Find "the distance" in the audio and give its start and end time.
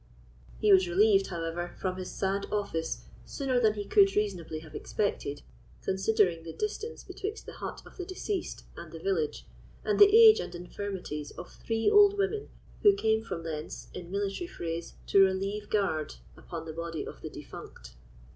6.41-7.03